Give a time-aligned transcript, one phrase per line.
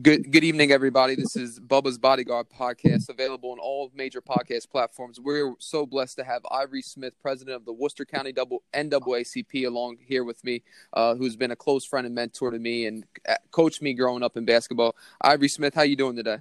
[0.00, 1.16] Good good evening, everybody.
[1.16, 5.20] This is Bubba's Bodyguard podcast, available on all major podcast platforms.
[5.20, 9.98] We're so blessed to have Ivory Smith, president of the Worcester County Double NAACP, along
[10.00, 10.62] here with me,
[10.94, 13.04] uh, who's been a close friend and mentor to me and
[13.50, 14.96] coached me growing up in basketball.
[15.20, 16.38] Ivory Smith, how you doing today?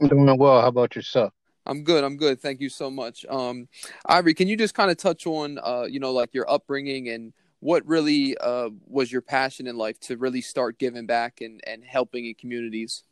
[0.00, 0.60] I'm doing well.
[0.60, 1.32] How about yourself?
[1.64, 2.04] I'm good.
[2.04, 2.40] I'm good.
[2.40, 3.26] Thank you so much.
[3.28, 3.66] Um,
[4.06, 7.32] Ivory, can you just kind of touch on, uh, you know, like your upbringing and
[7.66, 11.82] what really uh, was your passion in life to really start giving back and, and
[11.84, 13.02] helping in communities?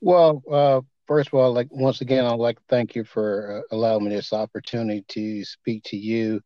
[0.00, 3.74] Well, uh, first of all, like once again, I'd like to thank you for uh,
[3.76, 6.42] allowing me this opportunity to speak to you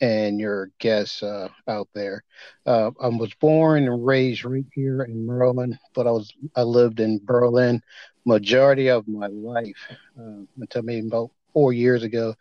[0.00, 2.22] and your guests uh, out there.
[2.66, 7.00] Uh, I was born and raised right here in Maryland, but I was I lived
[7.00, 7.82] in Berlin
[8.24, 12.36] majority of my life uh, until maybe about four years ago.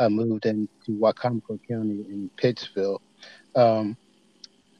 [0.00, 3.00] I moved into Wicomico County in Pittsville.
[3.54, 3.98] Um,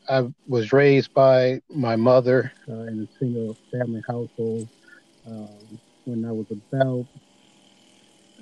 [0.08, 4.66] I was raised by my mother uh, in a single family household.
[5.26, 7.06] Um, when I was about,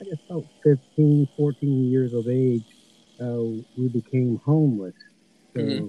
[0.00, 2.64] I guess, about 15, 14 years of age,
[3.20, 4.95] uh, we became homeless.
[5.55, 5.86] So mm-hmm.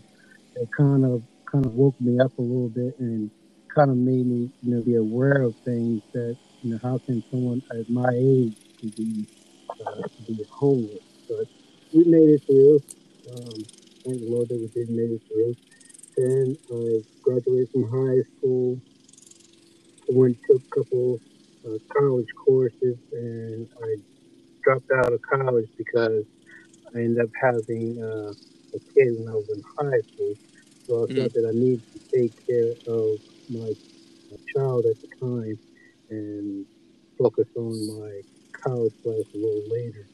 [0.55, 3.29] it kind of kind of woke me up a little bit and
[3.73, 7.23] kind of made me, you know, be aware of things that, you know, how can
[7.29, 9.27] someone at my age be
[9.85, 11.03] uh, be homeless.
[11.27, 11.47] But
[11.93, 12.81] we made it through.
[13.31, 13.63] Um,
[14.03, 15.55] thank the Lord that we did make it through.
[16.17, 18.79] Then I graduated from high school.
[20.09, 21.19] I went to a couple
[21.65, 23.95] uh, college courses, and I
[24.63, 26.25] dropped out of college because
[26.95, 28.33] I ended up having uh,
[28.73, 30.33] a kid when I was in high school.
[30.85, 31.39] So I mm-hmm.
[31.39, 33.71] that I needed to take care of my,
[34.31, 35.59] my child at the time
[36.09, 36.65] and
[37.17, 38.21] focus on my
[38.61, 40.07] college life a little later.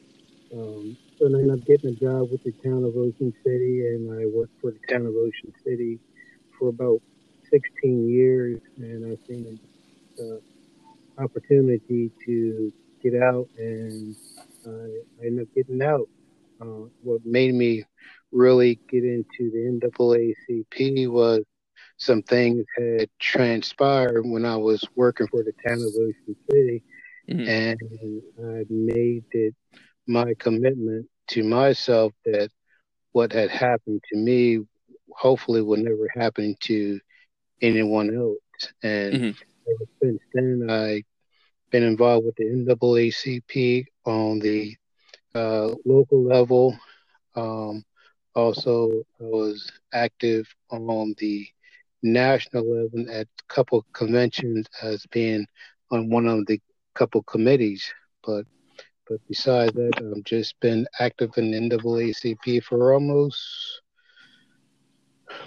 [0.52, 4.10] Um, so I ended up getting a job with the town of Ocean City, and
[4.12, 5.98] I worked for the town of Ocean City
[6.58, 7.00] for about
[7.50, 9.58] 16 years, and I seen
[10.18, 10.40] an
[11.18, 12.72] uh, opportunity to
[13.02, 14.14] get out, and
[14.66, 16.08] I ended up getting out.
[16.60, 17.84] Uh, what made me
[18.32, 21.44] really get into the NAACP was
[21.98, 26.82] some things had transpired when I was working for the town of Ocean City
[27.28, 27.48] Mm-hmm.
[27.48, 27.80] And
[28.38, 29.54] I made it
[30.06, 32.50] my commitment to myself that
[33.12, 34.60] what had happened to me
[35.10, 37.00] hopefully will never happen to
[37.60, 38.72] anyone else.
[38.82, 39.74] And mm-hmm.
[40.02, 41.02] since then, I've
[41.70, 44.76] been involved with the NAACP on the
[45.34, 46.78] uh, local level.
[47.34, 47.84] Um,
[48.34, 51.48] also, I was active on the
[52.02, 55.46] national level at a couple of conventions as being
[55.90, 56.60] on one of the
[56.96, 57.92] couple committees,
[58.24, 58.44] but
[59.08, 63.40] but besides that, I've just been active in NAACP for almost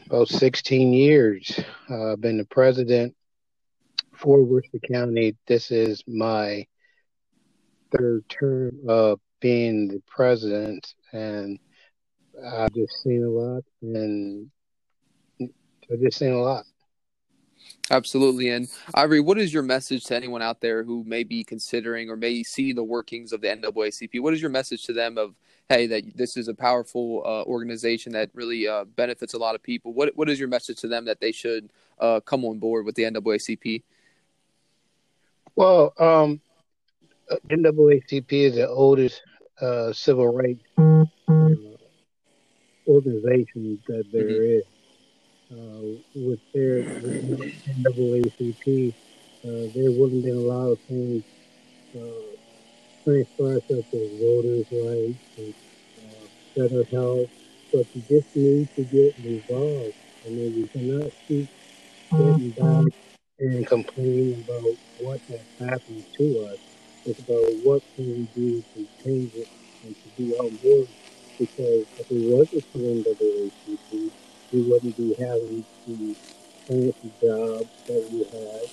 [0.06, 1.60] about 16 years.
[1.90, 3.16] Uh, I've been the president
[4.16, 5.36] for Worcester County.
[5.46, 6.66] This is my
[7.98, 11.60] third term of being the president, and
[12.46, 14.50] I've just seen a lot, and
[15.42, 16.66] I've just seen a lot.
[17.92, 18.50] Absolutely.
[18.50, 22.16] And Ivory, what is your message to anyone out there who may be considering or
[22.16, 24.22] may see the workings of the NAACP?
[24.22, 25.34] What is your message to them of,
[25.70, 29.64] hey, that this is a powerful uh, organization that really uh, benefits a lot of
[29.64, 29.94] people?
[29.94, 32.96] What What is your message to them that they should uh, come on board with
[32.96, 33.82] the NAACP?
[35.56, 36.42] Well, um,
[37.50, 39.22] NAACP is the oldest
[39.60, 41.06] uh, civil rights uh,
[42.88, 44.60] organization that there mm-hmm.
[44.60, 44.79] is uh,
[45.52, 48.94] with their NAACP,
[49.46, 51.24] uh, there wouldn't been a lot of things
[51.96, 52.36] uh,
[53.06, 55.54] transpire such as voters' rights and
[56.04, 57.30] uh, better health,
[57.72, 59.96] but you just need to get involved.
[60.26, 61.48] I mean, you cannot keep
[62.12, 62.92] getting back
[63.40, 66.60] and complaining about what has happened to us.
[67.06, 69.48] It's about what can we do to change it
[69.84, 70.88] and to be on board.
[71.40, 74.12] Because if it wasn't for NAACP,
[74.52, 76.16] we wouldn't be having the
[76.68, 78.70] fancy jobs that we have.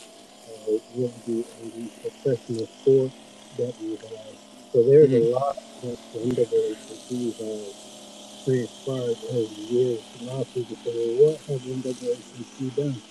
[0.46, 3.12] Uh, we wouldn't be in the professional sport
[3.58, 4.37] that we have.
[4.73, 5.32] So there's mm-hmm.
[5.32, 10.02] a lot that the NAACP has transpired over the years.
[10.20, 13.02] And a lot of people say, well, what has NAACP done?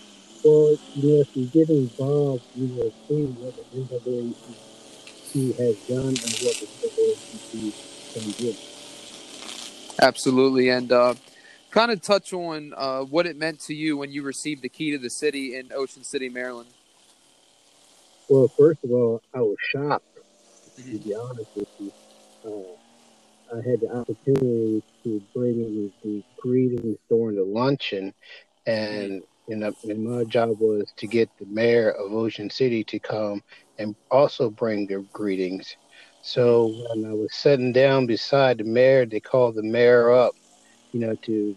[0.44, 6.08] Well, you know, if you get involved, you will see what the NAACP has done
[6.08, 7.54] and what the NAACP
[8.14, 8.56] can do.
[10.02, 10.70] Absolutely.
[10.70, 11.16] And, uh,
[11.76, 14.92] kind of touch on uh, what it meant to you when you received the key
[14.92, 16.70] to the city in Ocean City, Maryland.
[18.30, 20.06] Well, first of all, I was shocked.
[20.80, 20.92] Mm-hmm.
[20.92, 21.92] To be honest with you,
[22.46, 28.14] uh, I had the opportunity to bring in the greetings during the luncheon,
[28.66, 33.00] and and, uh, and my job was to get the mayor of Ocean City to
[33.00, 33.44] come
[33.78, 35.76] and also bring their greetings.
[36.22, 40.34] So when I was sitting down beside the mayor, they called the mayor up,
[40.94, 41.56] you know, to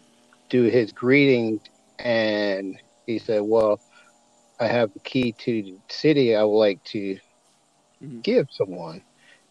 [0.49, 1.61] do his greeting,
[1.99, 3.81] and he said, "Well,
[4.61, 6.35] I have the key to the city.
[6.35, 7.19] I would like to
[8.03, 8.21] mm-hmm.
[8.21, 9.03] give someone."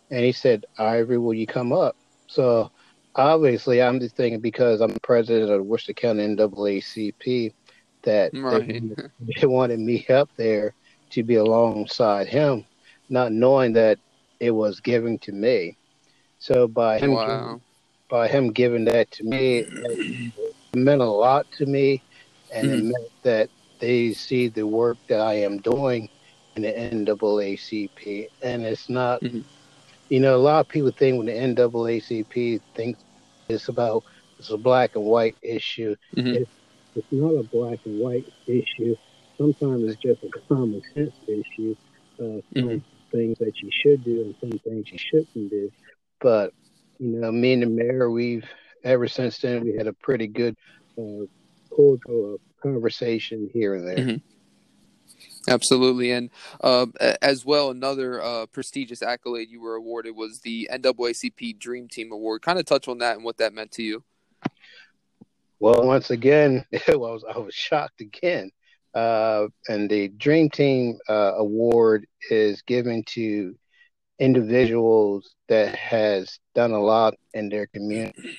[0.09, 1.95] And he said, "Ivory, will you come up?"
[2.27, 2.71] So
[3.15, 7.53] obviously, I'm just thinking because I'm president of the Worcester County NAACP
[8.03, 8.67] that right.
[8.67, 8.81] they,
[9.41, 10.73] they wanted me up there
[11.11, 12.65] to be alongside him,
[13.09, 13.99] not knowing that
[14.39, 15.77] it was given to me.
[16.39, 17.25] So by him, wow.
[17.25, 17.61] giving,
[18.09, 20.31] by him giving that to me,
[20.77, 22.01] meant a lot to me,
[22.53, 22.79] and mm-hmm.
[22.79, 26.09] it meant that they see the work that I am doing
[26.55, 29.21] in the NAACP, and it's not.
[29.21, 29.41] Mm-hmm.
[30.09, 33.03] You know, a lot of people think when the NAACP thinks
[33.49, 34.03] it's about
[34.39, 35.95] it's a black and white issue.
[36.15, 36.43] Mm-hmm.
[36.43, 36.51] It's,
[36.95, 38.95] it's not a black and white issue.
[39.37, 41.75] Sometimes it's just a common sense issue.
[42.19, 42.77] Uh, mm-hmm.
[43.11, 45.71] things that you should do and some things you shouldn't do.
[46.19, 46.53] But
[46.99, 48.45] you know, me and the mayor, we've
[48.87, 50.55] ever since then we had a pretty good
[50.97, 51.25] uh,
[51.69, 53.97] cordial conversation here and there.
[53.97, 54.17] Mm-hmm.
[55.49, 56.29] Absolutely, and
[56.61, 56.87] uh,
[57.21, 62.41] as well, another uh, prestigious accolade you were awarded was the NAACP Dream Team Award.
[62.41, 64.03] Kind of touch on that and what that meant to you.
[65.59, 68.51] Well, once again, I was I was shocked again.
[68.93, 73.55] Uh, and the Dream Team uh, Award is given to
[74.19, 78.35] individuals that has done a lot in their community.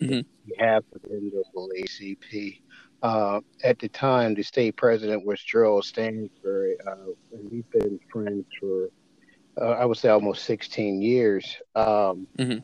[0.00, 0.20] Mm-hmm.
[0.48, 2.60] behalf of the NAACP.
[3.02, 8.44] Uh, at the time, the state president was Gerald Stansbury, uh, and we've been friends
[8.60, 8.88] for,
[9.60, 11.56] uh, I would say, almost 16 years.
[11.74, 12.58] Um, mm-hmm.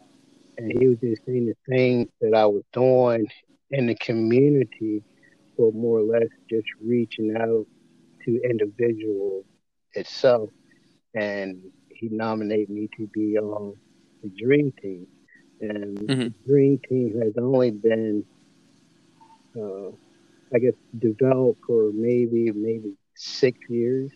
[0.58, 3.26] And he was just seeing the things that I was doing
[3.70, 5.02] in the community
[5.56, 7.66] for more or less just reaching out
[8.24, 9.44] to individuals
[9.92, 10.50] itself.
[11.14, 13.74] And he nominated me to be on
[14.22, 15.06] the Dream Team.
[15.70, 16.20] And mm-hmm.
[16.20, 18.24] the Dream Team has only been,
[19.56, 19.88] uh,
[20.54, 24.10] I guess, developed for maybe maybe six years,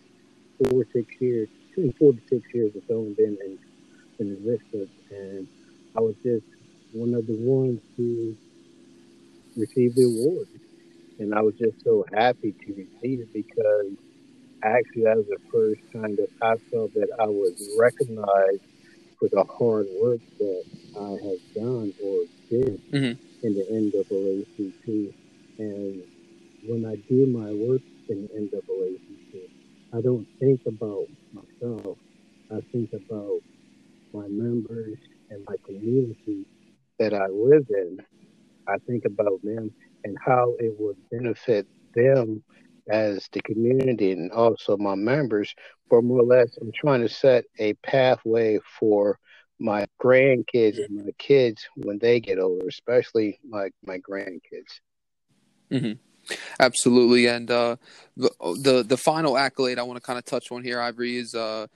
[0.59, 1.49] four six years,
[1.99, 2.73] four to six years.
[2.75, 3.59] It's only been in,
[4.19, 5.49] in existence, and
[5.97, 6.45] I was just
[6.93, 8.35] one of the ones who
[9.57, 10.49] received the award
[11.19, 13.93] and I was just so happy to receive it because
[14.63, 18.63] actually that was the first time that I felt that I was recognized
[19.19, 20.65] for the hard work that
[20.97, 23.47] I have done or did mm-hmm.
[23.47, 25.15] in the NAACP.
[25.59, 26.03] And
[26.67, 29.51] when I do my work in the NAACP,
[29.93, 31.99] I don't think about myself.
[32.51, 33.41] I think about
[34.13, 34.99] my members
[35.31, 36.47] and my community
[36.99, 37.99] that I live in.
[38.67, 39.71] I think about them
[40.05, 42.43] and how it would benefit them
[42.89, 45.55] as the community and also my members.
[45.89, 49.19] For more or less, I'm trying to set a pathway for
[49.59, 54.81] my grandkids and my kids when they get older, especially my my grandkids.
[55.71, 55.93] Mm-hmm.
[56.61, 57.77] Absolutely, and uh,
[58.17, 58.31] the,
[58.63, 61.67] the the final accolade I want to kind of touch on here, Ivory, is uh,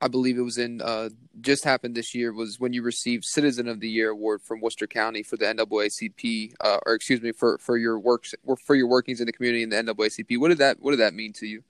[0.00, 1.08] I believe it was in uh,
[1.40, 4.86] just happened this year was when you received Citizen of the Year award from Worcester
[4.86, 8.34] County for the NAACP, uh, or excuse me, for for your works
[8.66, 10.38] for your workings in the community in the NAACP.
[10.38, 11.62] What did that What did that mean to you?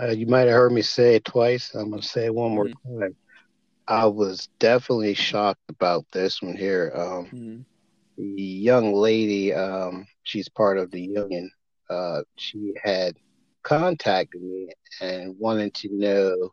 [0.00, 1.72] Uh, you might have heard me say it twice.
[1.74, 3.00] I'm going to say it one more mm-hmm.
[3.00, 3.16] time.
[3.86, 6.92] I was definitely shocked about this one here.
[6.94, 7.60] Um, mm-hmm.
[8.16, 11.50] The young lady, um, she's part of the union.
[11.88, 13.16] Uh, she had
[13.66, 14.68] contacted me
[15.00, 16.52] and wanted to know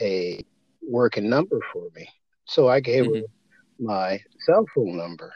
[0.00, 0.40] a
[0.80, 2.08] working number for me.
[2.44, 3.16] So I gave mm-hmm.
[3.16, 3.22] her
[3.80, 5.32] my cell phone number.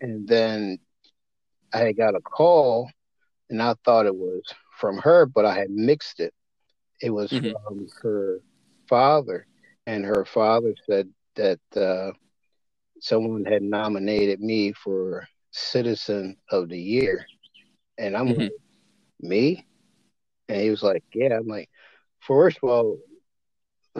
[0.00, 0.78] And then
[1.72, 2.90] I got a call
[3.50, 4.42] and I thought it was
[4.80, 6.32] from her, but I had mixed it.
[7.02, 7.52] It was mm-hmm.
[7.66, 8.40] from her
[8.88, 9.46] father.
[9.86, 12.12] And her father said that uh,
[13.00, 17.26] someone had nominated me for Citizen of the Year.
[17.98, 18.40] And I'm mm-hmm.
[18.40, 18.52] like,
[19.20, 19.66] me?
[20.48, 21.38] And he was like, Yeah.
[21.38, 21.68] I'm like,
[22.20, 22.98] first of all,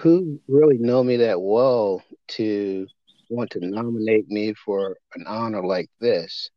[0.00, 2.86] who really know me that well to
[3.30, 6.50] want to nominate me for an honor like this?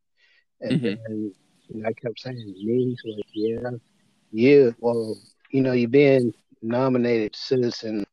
[0.60, 1.02] And mm-hmm.
[1.08, 1.34] then
[1.70, 2.96] know, I kept saying, me.
[3.04, 3.70] He's like, Yeah,
[4.32, 4.76] you.
[4.80, 5.18] Well,
[5.52, 8.06] you know, you being nominated Citizen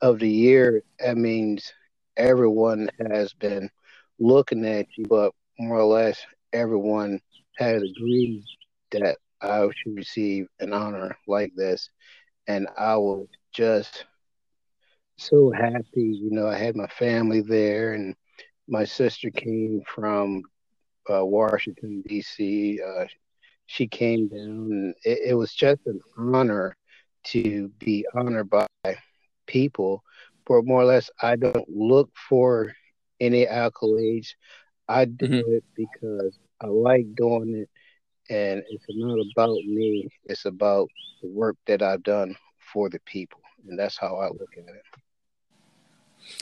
[0.00, 1.72] of the Year, that means
[2.16, 3.70] everyone has been
[4.18, 6.20] looking at you, but more or less
[6.52, 7.20] everyone
[7.56, 8.44] has agreed
[8.90, 11.90] that I should receive an honor like this.
[12.46, 14.04] And I was just
[15.16, 16.02] so happy.
[16.02, 18.14] You know, I had my family there, and
[18.68, 20.42] my sister came from
[21.12, 22.80] uh, Washington, D.C.
[22.80, 23.04] Uh,
[23.66, 24.94] she came down.
[25.04, 26.76] It, it was just an honor
[27.24, 28.66] to be honored by
[29.46, 30.02] people.
[30.46, 32.74] For more or less, I don't look for
[33.20, 34.34] any accolades.
[34.88, 35.52] I do mm-hmm.
[35.52, 37.70] it because I like doing it,
[38.32, 40.08] and it's not about me.
[40.24, 40.88] It's about
[41.20, 42.34] the work that I've done
[42.72, 44.82] for the people, and that's how I look at it.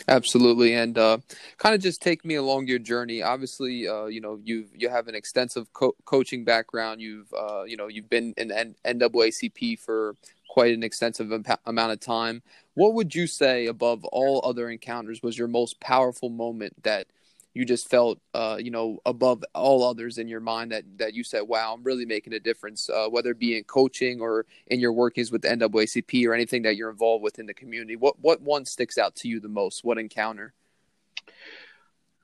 [0.08, 1.18] Absolutely, and uh,
[1.58, 3.22] kind of just take me along your journey.
[3.22, 7.00] Obviously, uh, you know you you have an extensive co- coaching background.
[7.00, 10.14] You've uh, you know you've been in N- NAACP for
[10.48, 12.42] quite an extensive imp- amount of time.
[12.74, 17.06] What would you say, above all other encounters, was your most powerful moment that
[17.54, 21.24] you just felt uh, you know above all others in your mind that that you
[21.24, 24.80] said wow i'm really making a difference uh, whether it be in coaching or in
[24.80, 27.96] your workings with the NAACP or anything that you're involved with in the community.
[27.96, 29.84] What what one sticks out to you the most?
[29.84, 30.52] What encounter?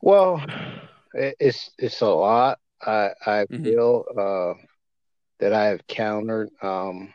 [0.00, 0.42] Well
[1.14, 2.59] it's it's a lot.
[2.80, 3.64] I i mm-hmm.
[3.64, 4.62] feel uh,
[5.38, 7.12] that i have countered um,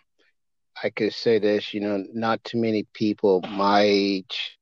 [0.81, 4.57] i could say this you know not too many people my age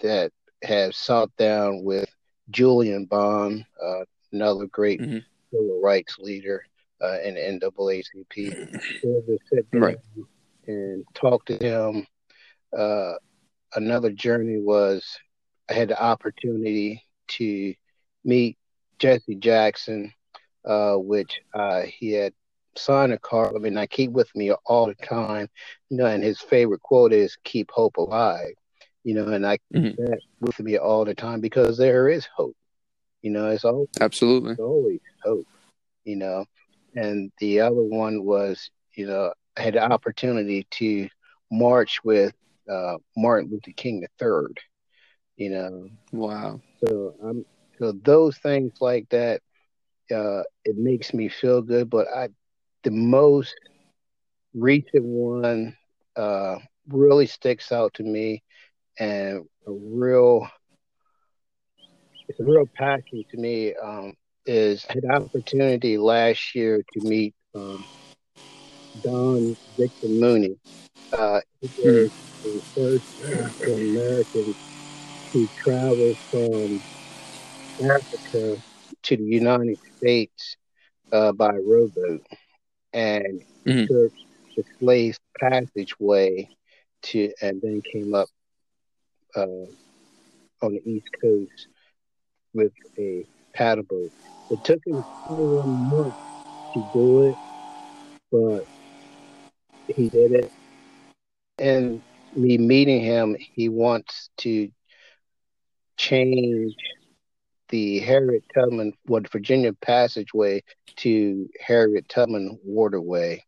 [0.00, 2.08] that have sat down with
[2.50, 5.18] Julian Bond, uh, another great mm-hmm.
[5.50, 6.64] civil rights leader
[7.02, 8.70] uh, in the NAACP,
[9.02, 9.98] to sit down right.
[10.66, 12.06] and talked to him.
[12.76, 13.14] Uh,
[13.74, 15.04] another journey was
[15.70, 17.74] I had the opportunity to
[18.24, 18.58] meet
[18.98, 20.12] Jesse Jackson,
[20.64, 22.32] uh, which uh, he had
[22.76, 23.54] signed a card.
[23.56, 25.48] I mean, I keep with me all the time.
[25.90, 28.54] You know, and his favorite quote is "Keep hope alive."
[29.04, 30.04] You know, and I keep mm-hmm.
[30.04, 32.56] that with me all the time because there is hope.
[33.20, 35.46] You know, it's always absolutely always hope.
[36.04, 36.44] You know,
[36.94, 41.08] and the other one was, you know, I had the opportunity to
[41.50, 42.34] march with
[42.68, 44.58] uh, Martin Luther King the third.
[45.36, 46.60] You know, wow.
[46.84, 47.44] So I'm
[47.78, 49.40] so those things like that.
[50.10, 52.28] Uh, it makes me feel good, but I
[52.82, 53.54] the most
[54.52, 55.76] recent one
[56.16, 56.56] uh,
[56.88, 58.42] really sticks out to me
[58.98, 60.46] and a real
[62.28, 64.14] it's a real passion to me um,
[64.46, 67.84] is I had opportunity last year to meet um,
[69.02, 70.56] Don Victor Mooney.
[71.12, 72.52] Uh, he was mm-hmm.
[72.52, 74.54] the first African American
[75.32, 76.82] to travel from
[77.90, 78.62] Africa
[79.02, 80.56] to the United States
[81.12, 82.24] uh, by rowboat
[82.92, 83.86] and mm-hmm.
[83.86, 84.12] took
[84.56, 86.48] the slave passageway
[87.02, 88.28] to and then came up
[89.36, 89.66] uh,
[90.62, 91.68] on the East Coast
[92.54, 94.10] with a paddle boat.
[94.50, 96.16] It took him four months
[96.74, 97.36] to do it,
[98.30, 98.66] but
[99.88, 100.52] he did it.
[101.58, 102.02] And
[102.34, 104.70] me meeting him, he wants to
[105.96, 106.74] change
[107.68, 110.62] the Harriet Tubman, what Virginia Passageway
[110.96, 113.42] to Harriet Tubman Waterway.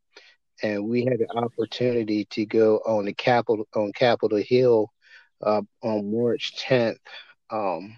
[0.63, 4.91] And we had an opportunity to go on the Capitol on Capitol Hill
[5.45, 6.99] uh, on March 10th
[7.51, 7.97] um,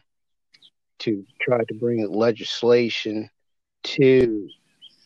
[0.98, 3.30] to try to bring legislation
[3.84, 4.48] to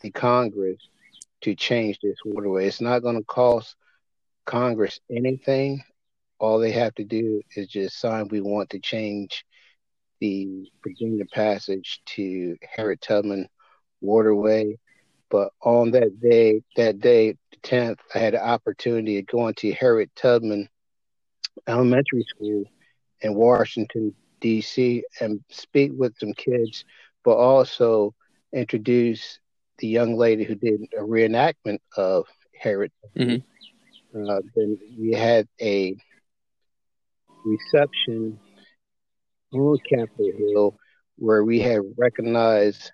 [0.01, 0.77] the Congress
[1.41, 2.67] to change this waterway.
[2.67, 3.75] It's not going to cost
[4.45, 5.83] Congress anything.
[6.39, 9.45] All they have to do is just sign we want to change
[10.19, 13.47] the Virginia Passage to Harriet Tubman
[14.01, 14.77] Waterway.
[15.29, 19.71] But on that day, that day, the 10th, I had the opportunity of going to
[19.73, 20.67] Harriet Tubman
[21.67, 22.63] elementary school
[23.21, 26.85] in Washington, D.C., and speak with some kids,
[27.23, 28.13] but also
[28.53, 29.39] introduce
[29.77, 32.25] the young lady who did a reenactment of
[32.59, 32.91] Harriet.
[33.17, 34.29] Mm-hmm.
[34.29, 35.95] Uh, then we had a
[37.45, 38.39] reception
[39.53, 40.77] on Capitol Hill
[41.17, 42.91] where we had recognized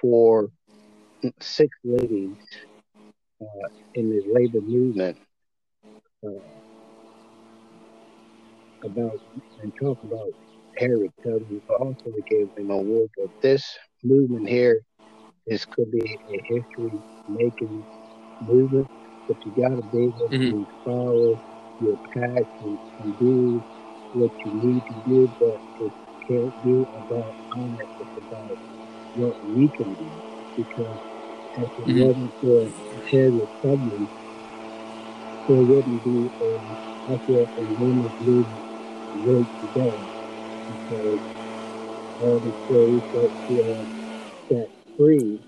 [0.00, 0.50] four,
[1.40, 2.36] six ladies
[3.40, 5.18] uh, in the labor movement.
[6.24, 6.40] Uh,
[8.86, 9.20] about
[9.62, 10.32] and talk about
[10.78, 13.10] Harriet Tubman, but also gave him a award.
[13.16, 14.82] But this movement here
[15.46, 16.92] is could be a history
[17.28, 17.84] making
[18.42, 18.90] movement,
[19.28, 20.64] but you gotta be able mm-hmm.
[20.64, 21.40] to follow
[21.80, 23.58] your passion and do
[24.14, 25.92] what you need to do, but it
[26.26, 28.58] can't be about honor, it's about
[29.16, 30.10] what we can do.
[30.56, 30.98] Because
[31.56, 32.00] if it mm-hmm.
[32.00, 34.08] wasn't for Harriet Tubman,
[35.48, 36.58] there wouldn't be a,
[37.08, 38.65] I feel, a women's movement
[39.24, 39.98] work today
[40.68, 41.20] because
[42.22, 43.86] all the slaves that she had
[44.48, 45.40] set free,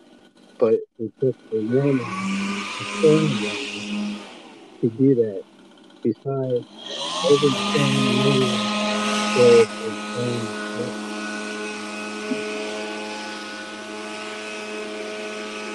[0.58, 4.20] but it took a woman, a strong woman,
[4.80, 5.42] to do that.
[6.02, 6.66] Besides,
[7.25, 7.92] every strong
[8.25, 8.40] woman
[9.37, 10.58] was a strong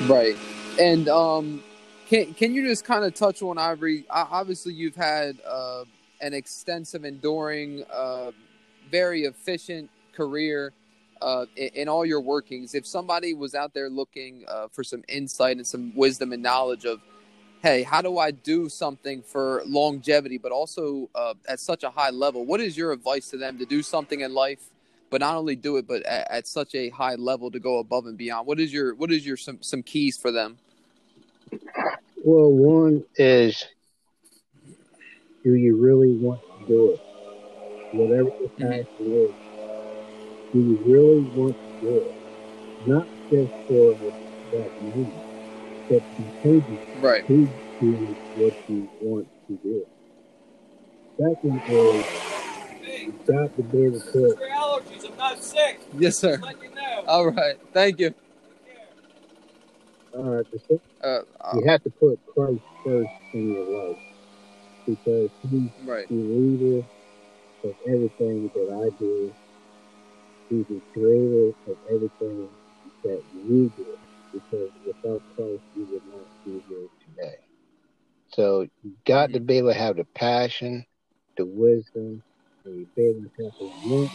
[0.08, 0.36] Right,
[0.80, 1.64] and um,
[2.10, 4.04] can can you just kind of touch on Ivory?
[4.10, 5.38] Obviously, you've had
[6.24, 8.32] an extensive, enduring, uh,
[8.90, 10.72] very efficient career
[11.22, 12.74] uh, in, in, all your workings.
[12.74, 16.86] If somebody was out there looking uh, for some insight and some wisdom and knowledge
[16.86, 17.02] of,
[17.62, 22.10] hey, how do I do something for longevity, but also uh, at such a high
[22.10, 22.46] level?
[22.46, 24.70] What is your advice to them to do something in life?
[25.10, 28.08] But not only do it, but at, at such a high level to go above
[28.08, 28.48] and beyond.
[28.48, 30.58] What is your what is your some some keys for them?
[32.24, 33.64] Well, one is
[35.44, 37.02] do you really want to do it?
[37.94, 38.64] Whatever the mm-hmm.
[38.64, 39.12] passion mm-hmm.
[39.12, 42.16] is, do you really want to do it?
[42.88, 45.14] Not just for what that moment,
[45.90, 47.28] but continue right.
[47.28, 47.50] to
[47.82, 49.86] do what you want to do.
[51.18, 52.06] Second is
[53.04, 54.40] you got to be able to put.
[54.40, 55.10] allergies.
[55.10, 55.82] I'm not sick.
[55.98, 56.40] Yes, sir.
[56.62, 57.04] You know.
[57.08, 57.56] All right.
[57.74, 58.14] Thank you.
[60.16, 60.44] Uh,
[61.04, 61.22] uh,
[61.56, 64.13] you have to put Christ first in your life
[64.86, 66.08] because he's right.
[66.08, 66.86] the leader
[67.64, 69.34] of everything that I do.
[70.50, 72.50] He's the creator of everything
[73.04, 73.98] that we do.
[74.34, 77.36] Because without Christ, we would not be here today.
[78.30, 80.86] So you got to be able to have the passion,
[81.38, 82.24] the wisdom,
[82.66, 84.12] and you be able to have the want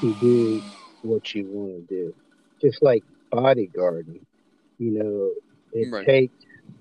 [0.00, 0.62] to do
[1.02, 2.14] what you want to do.
[2.60, 4.22] Just like bodyguarding,
[4.78, 5.30] you know,
[5.72, 6.06] it right.
[6.06, 6.34] takes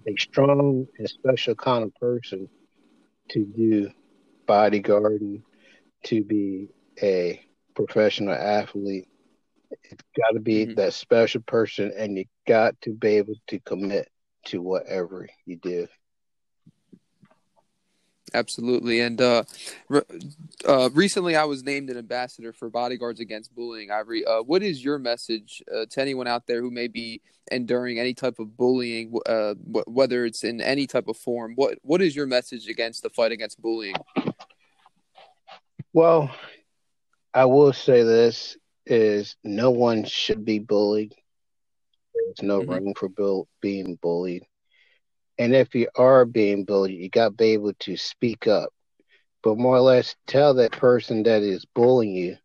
[0.07, 2.47] a strong and special kind of person
[3.29, 3.89] to do
[4.47, 5.43] bodyguarding,
[6.05, 6.69] to be
[7.01, 7.41] a
[7.75, 9.07] professional athlete.
[9.83, 10.75] It's got to be mm-hmm.
[10.75, 14.07] that special person, and you got to be able to commit
[14.45, 15.87] to whatever you do.
[18.33, 19.01] Absolutely.
[19.01, 19.43] And uh,
[19.89, 20.01] re-
[20.67, 23.91] uh, recently, I was named an ambassador for Bodyguards Against Bullying.
[23.91, 27.21] Ivory, uh, what is your message uh, to anyone out there who may be
[27.51, 31.53] enduring any type of bullying, uh, w- whether it's in any type of form?
[31.55, 33.95] What What is your message against the fight against bullying?
[35.93, 36.31] Well,
[37.35, 41.15] I will say this: is no one should be bullied.
[42.13, 42.71] There's no mm-hmm.
[42.71, 44.43] room for bu- being bullied.
[45.37, 48.71] And if you are being bullied, you got to be able to speak up,
[49.41, 52.37] but more or less tell that person that is bullying you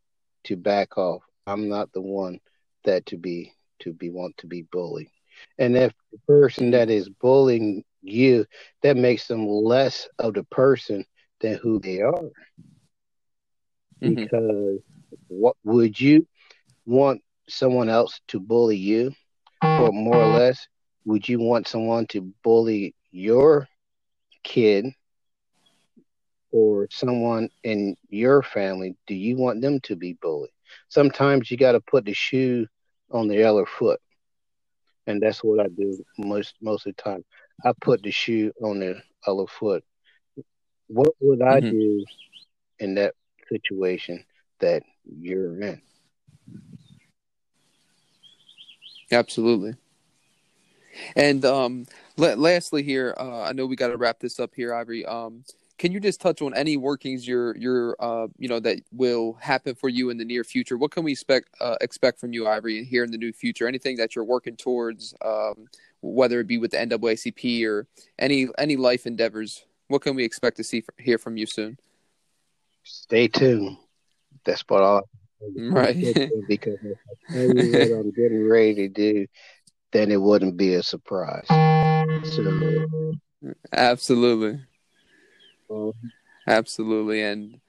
[0.44, 1.22] to back off.
[1.46, 2.40] I'm not the one
[2.84, 5.10] that to be to be want to be bullied.
[5.58, 8.46] And if the person that is bullying you,
[8.82, 11.04] that makes them less of the person
[11.40, 12.30] than who they are.
[14.02, 14.14] Mm-hmm.
[14.14, 14.78] Because
[15.28, 16.26] what would you
[16.86, 19.12] want someone else to bully you,
[19.62, 20.66] or more or less,
[21.08, 23.66] would you want someone to bully your
[24.44, 24.84] kid
[26.50, 28.94] or someone in your family?
[29.06, 30.50] Do you want them to be bullied?
[30.90, 32.66] Sometimes you got to put the shoe
[33.10, 34.00] on the other foot,
[35.06, 37.24] and that's what I do most most of the time.
[37.64, 39.82] I put the shoe on the other foot.
[40.88, 41.70] What would I mm-hmm.
[41.70, 42.04] do
[42.80, 43.14] in that
[43.50, 44.26] situation
[44.60, 45.80] that you're in?
[49.10, 49.74] Absolutely.
[51.16, 55.04] And um, lastly, here, uh, I know we got to wrap this up here, Ivory.
[55.06, 55.44] Um,
[55.78, 59.74] can you just touch on any workings you're you're uh, you know that will happen
[59.74, 60.76] for you in the near future?
[60.76, 63.68] What can we expect uh, expect from you, Ivory, here in the new future?
[63.68, 65.68] Anything that you're working towards, um,
[66.00, 67.86] whether it be with the NAACP or
[68.18, 69.64] any any life endeavors?
[69.86, 71.78] What can we expect to see hear from you soon?
[72.82, 73.76] Stay tuned.
[74.44, 75.08] That's what all.
[75.56, 75.96] Right.
[76.48, 79.26] because if I tell you what I'm getting ready to do,
[79.92, 81.46] then it wouldn't be a surprise.
[81.48, 82.86] So,
[83.72, 84.60] absolutely,
[85.70, 85.92] um,
[86.46, 87.60] absolutely, and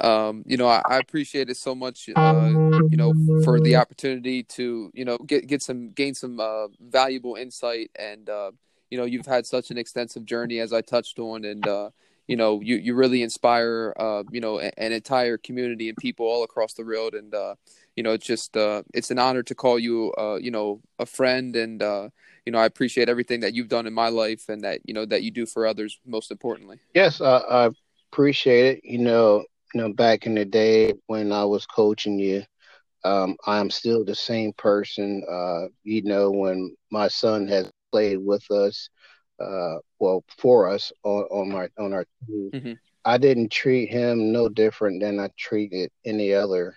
[0.00, 2.08] um, you know, I, I, appreciate it so much.
[2.14, 2.50] Uh,
[2.88, 3.12] you know,
[3.44, 8.28] for the opportunity to you know get get some gain some uh, valuable insight, and
[8.28, 8.50] uh,
[8.90, 11.90] you know, you've had such an extensive journey as I touched on, and uh,
[12.26, 16.42] you know, you you really inspire uh, you know an entire community and people all
[16.42, 17.54] across the world, and uh,
[17.96, 21.06] you know, it's just uh, it's an honor to call you, uh, you know, a
[21.06, 22.08] friend, and uh,
[22.44, 25.06] you know, I appreciate everything that you've done in my life, and that you know
[25.06, 25.98] that you do for others.
[26.04, 27.70] Most importantly, yes, I, I
[28.12, 28.84] appreciate it.
[28.84, 32.42] You know, you know, back in the day when I was coaching you,
[33.04, 35.22] um, I'm still the same person.
[35.30, 38.88] Uh, you know, when my son has played with us,
[39.38, 42.72] uh, well, for us on, on my on our team, mm-hmm.
[43.04, 46.74] I didn't treat him no different than I treated any other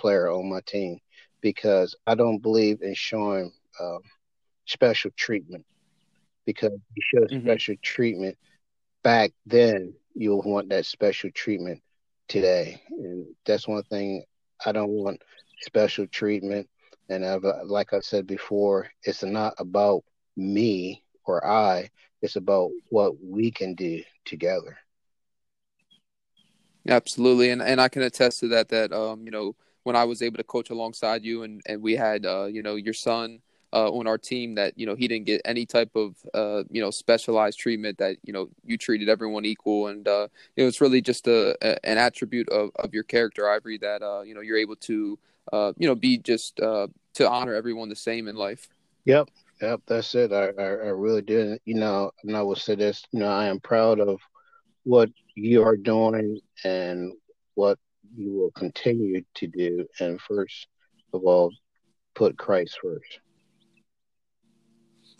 [0.00, 0.98] player on my team
[1.40, 4.00] because I don't believe in showing um,
[4.66, 5.64] special treatment
[6.46, 7.46] because you show mm-hmm.
[7.46, 8.36] special treatment
[9.02, 11.82] back then, you'll want that special treatment
[12.28, 12.82] today.
[12.90, 14.24] And that's one thing
[14.64, 15.22] I don't want
[15.62, 16.68] special treatment.
[17.08, 20.04] And I've, uh, like I said before, it's not about
[20.36, 21.90] me or I.
[22.22, 24.76] It's about what we can do together.
[26.88, 28.68] Absolutely, and and I can attest to that.
[28.70, 29.54] That um, you know,
[29.90, 32.76] when I was able to coach alongside you, and and we had uh, you know,
[32.76, 33.40] your son
[33.72, 36.80] uh, on our team that you know he didn't get any type of uh, you
[36.80, 40.80] know specialized treatment that you know you treated everyone equal and uh, you know it's
[40.80, 44.42] really just a, a, an attribute of, of your character Ivory that uh, you know
[44.42, 45.18] you're able to
[45.52, 48.68] uh, you know be just uh, to honor everyone the same in life.
[49.06, 49.28] Yep,
[49.60, 50.32] yep, that's it.
[50.32, 51.60] I I, I really did.
[51.64, 53.02] You know, and I will say this.
[53.10, 54.20] You know, I am proud of
[54.84, 57.12] what you are doing and
[57.56, 57.76] what
[58.16, 59.86] you will continue to do.
[60.00, 60.66] And first
[61.12, 61.52] of all,
[62.14, 63.20] put Christ first.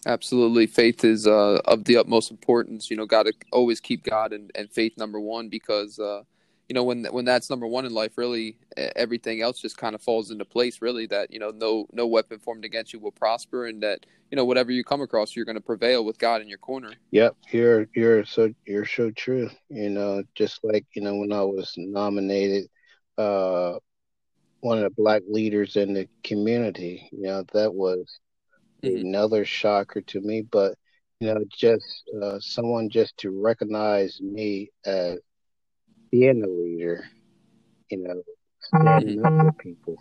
[0.06, 0.66] Absolutely.
[0.66, 2.90] Faith is uh, of the utmost importance.
[2.90, 6.22] You know, got to always keep God and, and faith number one because, uh,
[6.68, 10.00] you know, when when that's number one in life, really everything else just kind of
[10.00, 10.80] falls into place.
[10.80, 14.36] Really, that you know, no no weapon formed against you will prosper, and that you
[14.36, 16.92] know, whatever you come across, you're going to prevail with God in your corner.
[17.10, 19.50] Yep, you're you're so you're so true.
[19.68, 22.70] You know, just like you know when I was nominated,
[23.20, 23.78] uh,
[24.60, 27.08] one of the black leaders in the community.
[27.12, 28.18] You know, that was
[28.82, 29.06] mm-hmm.
[29.06, 30.42] another shocker to me.
[30.42, 30.76] But
[31.20, 35.18] you know, just uh, someone just to recognize me as
[36.10, 37.04] being a leader,
[37.90, 38.22] you know,
[38.60, 39.40] standing mm-hmm.
[39.40, 39.96] up for people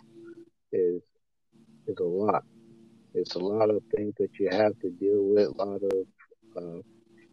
[0.72, 1.02] is
[1.86, 2.44] is a lot.
[3.12, 5.48] It's a lot of things that you have to deal with.
[5.48, 6.06] A lot of
[6.56, 6.80] uh,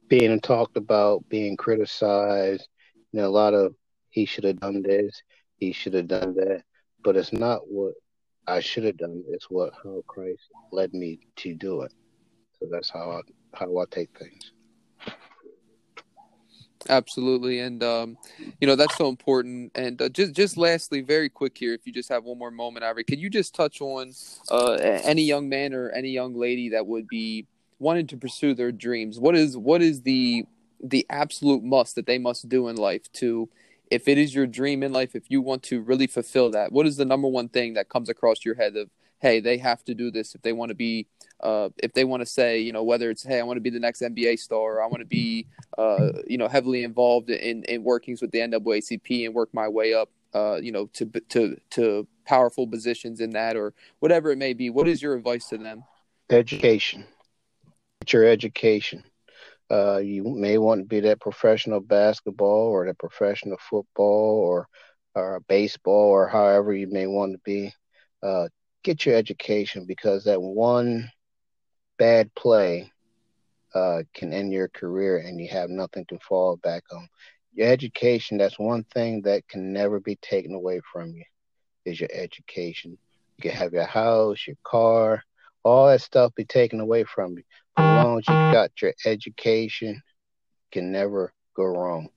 [0.07, 2.67] being talked about, being criticized.
[3.11, 3.75] You know, a lot of
[4.09, 5.21] he should have done this,
[5.57, 6.63] he should have done that.
[7.03, 7.93] But it's not what
[8.47, 9.23] I should have done.
[9.29, 10.41] It's what how Christ
[10.71, 11.93] led me to do it.
[12.59, 13.21] So that's how I
[13.53, 14.51] how I take things.
[16.89, 18.17] Absolutely, and um,
[18.61, 19.71] you know that's so important.
[19.75, 22.85] And uh, just just lastly, very quick here, if you just have one more moment,
[22.85, 24.13] Ivory, could you just touch on
[24.49, 27.45] uh, any young man or any young lady that would be
[27.79, 29.19] wanting to pursue their dreams?
[29.19, 30.45] What is what is the
[30.81, 33.49] the absolute must that they must do in life to
[33.91, 36.85] if it is your dream in life, if you want to really fulfill that, what
[36.85, 39.95] is the number one thing that comes across your head of, hey, they have to
[39.95, 41.07] do this if they want to be,
[41.41, 43.69] uh, if they want to say, you know, whether it's, hey, I want to be
[43.69, 45.47] the next NBA star, or I want to be,
[45.77, 49.93] uh, you know, heavily involved in, in workings with the NAACP and work my way
[49.93, 54.53] up, uh, you know, to, to, to powerful positions in that or whatever it may
[54.53, 54.69] be.
[54.69, 55.83] What is your advice to them?
[56.29, 57.05] Education.
[58.01, 59.03] It's your education.
[59.69, 64.67] Uh, you may want to be that professional basketball or that professional football or
[65.15, 67.71] or baseball or however you may want to be.
[68.23, 68.47] Uh,
[68.83, 71.09] get your education because that one
[71.97, 72.91] bad play
[73.73, 77.07] uh, can end your career and you have nothing to fall back on.
[77.53, 81.23] Your education, that's one thing that can never be taken away from you,
[81.85, 82.97] is your education.
[83.37, 85.23] You can have your house, your car,
[85.63, 87.43] all that stuff be taken away from you.
[87.77, 92.09] As long as you got your education, you can never go wrong.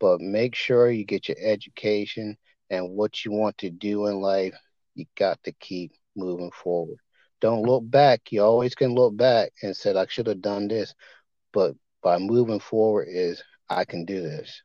[0.00, 2.36] But make sure you get your education
[2.70, 4.54] and what you want to do in life,
[4.94, 6.98] you got to keep moving forward.
[7.40, 8.20] Don't look back.
[8.30, 10.94] You always can look back and say, I should have done this.
[11.52, 14.62] But by moving forward is I can do this.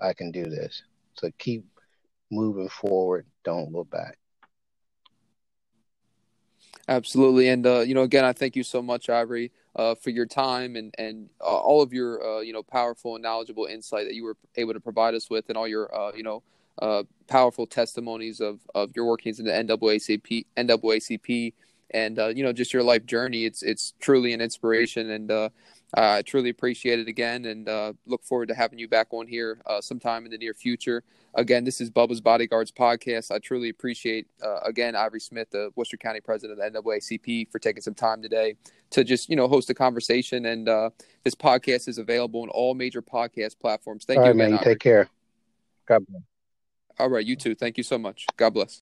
[0.00, 0.82] I can do this.
[1.14, 1.64] So keep
[2.30, 3.26] moving forward.
[3.44, 4.19] Don't look back.
[6.90, 10.26] Absolutely, and uh, you know, again, I thank you so much, Ivory, uh, for your
[10.26, 14.14] time and and uh, all of your uh, you know powerful and knowledgeable insight that
[14.14, 16.42] you were able to provide us with, and all your uh, you know
[16.82, 21.54] uh, powerful testimonies of of your workings in the NAACP, NAACP,
[21.92, 23.44] and you know just your life journey.
[23.44, 25.50] It's it's truly an inspiration, and
[25.94, 30.24] I truly appreciate it again, and look forward to having you back on here sometime
[30.24, 31.02] in the near future.
[31.34, 33.30] Again, this is Bubba's Bodyguards podcast.
[33.30, 37.58] I truly appreciate, uh, again, Ivory Smith, the Worcester County president of the NAACP, for
[37.58, 38.56] taking some time today
[38.90, 40.46] to just, you know, host a conversation.
[40.46, 40.90] And uh,
[41.22, 44.04] this podcast is available on all major podcast platforms.
[44.04, 44.52] Thank all you, right, man.
[44.52, 45.08] You take care.
[45.86, 46.22] God bless.
[46.98, 47.54] All right, you too.
[47.54, 48.26] Thank you so much.
[48.36, 48.78] God bless.